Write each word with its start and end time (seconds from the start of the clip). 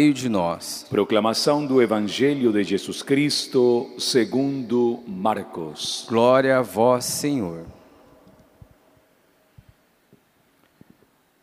meio 0.00 0.14
de 0.14 0.28
nós. 0.28 0.86
Proclamação 0.88 1.66
do 1.66 1.82
Evangelho 1.82 2.52
de 2.52 2.62
Jesus 2.62 3.02
Cristo 3.02 3.90
segundo 3.98 5.00
Marcos. 5.08 6.06
Glória 6.08 6.56
a 6.56 6.62
vós, 6.62 7.04
Senhor. 7.04 7.66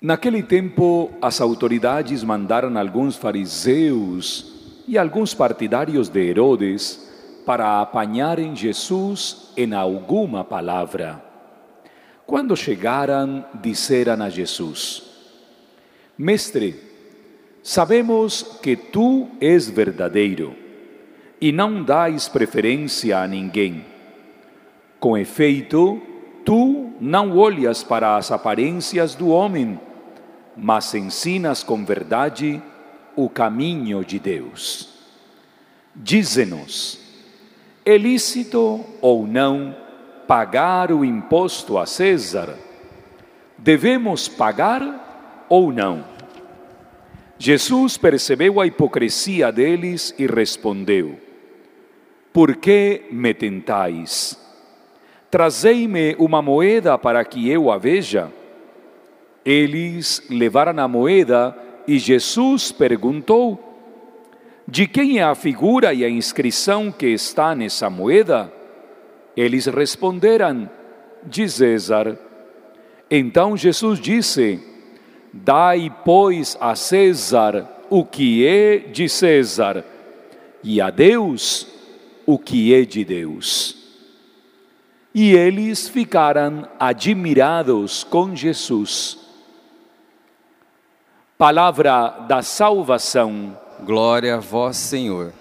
Naquele 0.00 0.44
tempo, 0.44 1.10
as 1.20 1.40
autoridades 1.40 2.22
mandaram 2.22 2.78
alguns 2.78 3.16
fariseus 3.16 4.84
e 4.86 4.96
alguns 4.96 5.34
partidários 5.34 6.08
de 6.08 6.20
Herodes 6.20 7.04
para 7.44 7.80
apanharem 7.80 8.54
Jesus 8.54 9.50
em 9.56 9.74
alguma 9.74 10.44
palavra. 10.44 11.20
Quando 12.24 12.56
chegaram, 12.56 13.44
disseram 13.60 14.22
a 14.22 14.30
Jesus: 14.30 15.02
Mestre, 16.16 16.85
sabemos 17.66 18.44
que 18.62 18.76
tu 18.76 19.26
és 19.40 19.68
verdadeiro 19.68 20.54
e 21.40 21.50
não 21.50 21.82
dás 21.82 22.28
preferência 22.28 23.18
a 23.18 23.26
ninguém. 23.26 23.84
Com 25.00 25.18
efeito, 25.18 26.00
tu 26.44 26.92
não 27.00 27.36
olhas 27.36 27.82
para 27.82 28.16
as 28.16 28.30
aparências 28.30 29.16
do 29.16 29.30
homem, 29.30 29.80
mas 30.56 30.94
ensinas 30.94 31.64
com 31.64 31.84
verdade 31.84 32.62
o 33.16 33.28
caminho 33.28 34.04
de 34.04 34.20
Deus. 34.20 34.88
Dize-nos, 35.92 37.00
é 37.84 37.98
lícito 37.98 38.84
ou 39.00 39.26
não 39.26 39.74
pagar 40.28 40.92
o 40.92 41.04
imposto 41.04 41.78
a 41.78 41.84
César? 41.84 42.56
Devemos 43.58 44.28
pagar 44.28 45.46
ou 45.48 45.72
não? 45.72 46.15
Jesus 47.38 47.98
percebeu 47.98 48.60
a 48.60 48.66
hipocrisia 48.66 49.52
deles 49.52 50.14
e 50.18 50.26
respondeu: 50.26 51.18
Por 52.32 52.56
que 52.56 53.04
me 53.10 53.34
tentais? 53.34 54.38
Trazei-me 55.30 56.16
uma 56.18 56.40
moeda 56.40 56.96
para 56.96 57.24
que 57.24 57.50
eu 57.50 57.70
a 57.70 57.76
veja. 57.76 58.32
Eles 59.44 60.22
levaram 60.30 60.82
a 60.82 60.88
moeda 60.88 61.56
e 61.86 61.98
Jesus 61.98 62.72
perguntou: 62.72 63.60
De 64.66 64.86
quem 64.86 65.18
é 65.18 65.22
a 65.22 65.34
figura 65.34 65.92
e 65.92 66.04
a 66.04 66.08
inscrição 66.08 66.90
que 66.90 67.06
está 67.06 67.54
nessa 67.54 67.90
moeda? 67.90 68.50
Eles 69.36 69.66
responderam: 69.66 70.70
De 71.22 71.46
César. 71.48 72.18
Então 73.10 73.56
Jesus 73.56 74.00
disse: 74.00 74.75
Dai, 75.32 75.94
pois, 76.04 76.56
a 76.60 76.74
César 76.74 77.76
o 77.90 78.04
que 78.04 78.46
é 78.46 78.78
de 78.78 79.08
César, 79.08 79.84
e 80.62 80.80
a 80.80 80.90
Deus 80.90 81.66
o 82.24 82.38
que 82.38 82.74
é 82.74 82.84
de 82.84 83.04
Deus. 83.04 83.76
E 85.14 85.32
eles 85.32 85.88
ficaram 85.88 86.68
admirados 86.78 88.04
com 88.04 88.34
Jesus. 88.34 89.18
Palavra 91.38 92.08
da 92.28 92.42
salvação. 92.42 93.56
Glória 93.80 94.36
a 94.36 94.40
vós, 94.40 94.76
Senhor. 94.76 95.32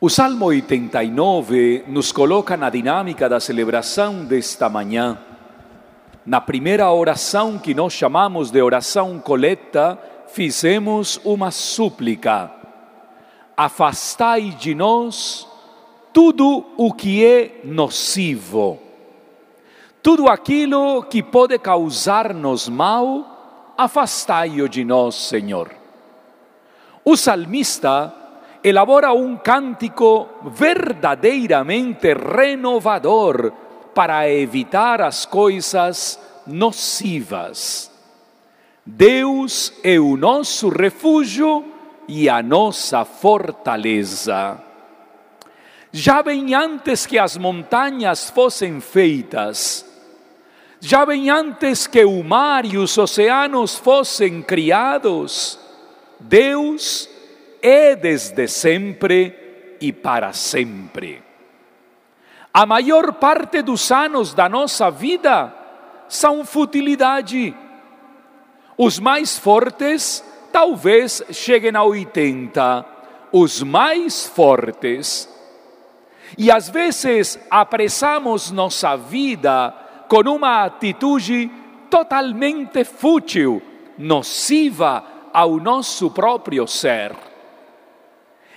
O 0.00 0.10
Salmo 0.10 0.46
89 0.46 1.84
nos 1.88 2.12
coloca 2.12 2.56
na 2.56 2.68
dinâmica 2.68 3.28
da 3.28 3.40
celebração 3.40 4.24
desta 4.24 4.68
manhã. 4.68 5.18
Na 6.26 6.40
primeira 6.40 6.90
oração 6.90 7.56
que 7.56 7.72
nós 7.72 7.92
chamamos 7.92 8.50
de 8.50 8.60
oração 8.60 9.16
coleta, 9.20 9.96
fizemos 10.26 11.20
uma 11.24 11.52
súplica. 11.52 12.50
Afastai 13.56 14.50
de 14.50 14.74
nós 14.74 15.46
tudo 16.12 16.66
o 16.76 16.92
que 16.92 17.24
é 17.24 17.60
nocivo, 17.62 18.76
tudo 20.02 20.28
aquilo 20.28 21.04
que 21.04 21.22
pode 21.22 21.60
causar-nos 21.60 22.68
mal, 22.68 23.74
afastai-o 23.78 24.68
de 24.68 24.84
nós, 24.84 25.14
Senhor. 25.14 25.70
O 27.04 27.16
salmista 27.16 28.12
elabora 28.64 29.12
um 29.12 29.36
cântico 29.36 30.28
verdadeiramente 30.44 32.12
renovador 32.14 33.52
para 33.96 34.30
evitar 34.30 35.00
as 35.00 35.24
coisas 35.24 36.20
nocivas. 36.46 37.90
Deus 38.84 39.72
é 39.82 39.98
o 39.98 40.18
nosso 40.18 40.68
refúgio 40.68 41.64
e 42.06 42.28
a 42.28 42.42
nossa 42.42 43.06
fortaleza. 43.06 44.62
Já 45.90 46.22
bem 46.22 46.54
antes 46.54 47.06
que 47.06 47.18
as 47.18 47.38
montanhas 47.38 48.28
fossem 48.28 48.82
feitas, 48.82 49.90
já 50.78 51.06
bem 51.06 51.30
antes 51.30 51.86
que 51.86 52.04
o 52.04 52.22
mar 52.22 52.66
e 52.66 52.76
os 52.76 52.98
oceanos 52.98 53.76
fossem 53.76 54.42
criados, 54.42 55.58
Deus 56.20 57.08
é 57.62 57.96
desde 57.96 58.46
sempre 58.46 59.34
e 59.80 59.90
para 59.90 60.34
sempre. 60.34 61.25
A 62.56 62.64
maior 62.64 63.12
parte 63.12 63.60
dos 63.60 63.92
anos 63.92 64.32
da 64.32 64.48
nossa 64.48 64.90
vida 64.90 65.52
são 66.08 66.42
futilidade. 66.42 67.54
Os 68.78 68.98
mais 68.98 69.38
fortes 69.38 70.24
talvez 70.50 71.22
cheguem 71.32 71.76
a 71.76 71.82
80, 71.84 72.86
os 73.30 73.62
mais 73.62 74.26
fortes. 74.26 75.28
E 76.38 76.50
às 76.50 76.70
vezes 76.70 77.38
apressamos 77.50 78.50
nossa 78.50 78.96
vida 78.96 79.74
com 80.08 80.22
uma 80.22 80.64
atitude 80.64 81.50
totalmente 81.90 82.84
fútil, 82.84 83.60
nociva 83.98 85.04
ao 85.30 85.58
nosso 85.58 86.10
próprio 86.10 86.66
ser. 86.66 87.14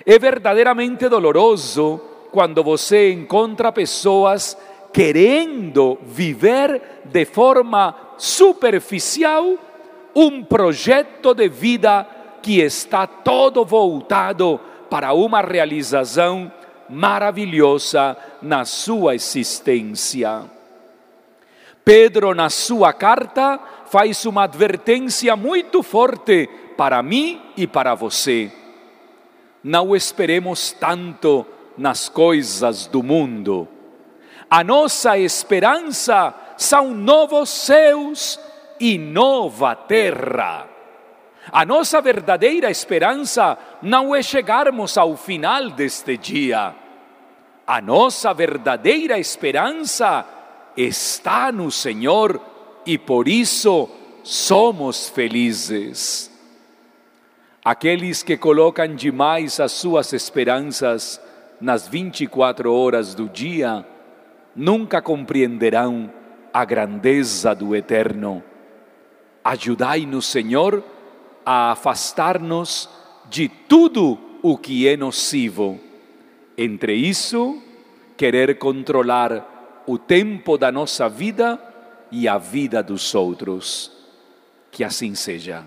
É 0.05 0.17
verdadeiramente 0.17 1.09
doloroso 1.09 2.08
quando 2.31 2.63
você 2.63 3.11
encontra 3.11 3.71
pessoas 3.71 4.57
querendo 4.93 5.97
viver 6.03 7.01
de 7.05 7.25
forma 7.25 7.95
superficial 8.17 9.57
um 10.15 10.43
projeto 10.43 11.33
de 11.33 11.47
vida 11.47 12.05
que 12.41 12.59
está 12.59 13.05
todo 13.05 13.63
voltado 13.63 14.59
para 14.89 15.13
uma 15.13 15.41
realização 15.41 16.51
maravilhosa 16.89 18.17
na 18.41 18.65
sua 18.65 19.13
existência. 19.13 20.43
Pedro, 21.85 22.33
na 22.33 22.49
sua 22.49 22.91
carta, 22.93 23.59
faz 23.85 24.25
uma 24.25 24.43
advertência 24.43 25.35
muito 25.35 25.81
forte 25.83 26.49
para 26.75 27.01
mim 27.01 27.41
e 27.55 27.67
para 27.67 27.95
você. 27.95 28.51
Não 29.63 29.95
esperemos 29.95 30.71
tanto 30.71 31.45
nas 31.79 32.09
coisas 32.09 32.85
do 32.85 33.01
mundo. 33.01 33.67
A 34.49 34.63
nossa 34.63 35.17
esperança 35.17 36.35
são 36.57 36.93
novos 36.93 37.49
céus 37.49 38.39
e 38.79 38.97
nova 38.97 39.75
terra. 39.75 40.67
A 41.51 41.65
nossa 41.65 42.01
verdadeira 42.01 42.69
esperança 42.69 43.57
não 43.81 44.13
é 44.13 44.21
chegarmos 44.21 44.97
ao 44.97 45.15
final 45.15 45.69
deste 45.69 46.17
dia. 46.17 46.75
A 47.65 47.81
nossa 47.81 48.33
verdadeira 48.33 49.17
esperança 49.17 50.25
está 50.75 51.51
no 51.51 51.71
Senhor 51.71 52.41
e 52.85 52.97
por 52.97 53.27
isso 53.27 53.89
somos 54.23 55.07
felizes. 55.07 56.29
Aqueles 57.63 58.21
que 58.21 58.35
colocam 58.35 58.95
demais 58.95 59.59
as 59.59 59.71
suas 59.71 60.11
esperanças 60.13 61.21
nas 61.59 61.87
24 61.87 62.73
horas 62.73 63.13
do 63.13 63.27
dia 63.27 63.85
nunca 64.55 65.01
compreenderão 65.01 66.11
a 66.53 66.65
grandeza 66.65 67.53
do 67.53 67.75
Eterno. 67.75 68.43
Ajudai-nos, 69.43 70.25
Senhor, 70.25 70.83
a 71.45 71.71
afastar-nos 71.71 72.89
de 73.29 73.47
tudo 73.47 74.17
o 74.41 74.57
que 74.57 74.87
é 74.87 74.97
nocivo. 74.97 75.79
Entre 76.57 76.93
isso, 76.93 77.61
querer 78.17 78.57
controlar 78.57 79.83
o 79.87 79.97
tempo 79.97 80.57
da 80.57 80.71
nossa 80.71 81.07
vida 81.07 81.59
e 82.11 82.27
a 82.27 82.37
vida 82.37 82.83
dos 82.83 83.15
outros. 83.15 83.91
Que 84.71 84.83
assim 84.83 85.15
seja. 85.15 85.63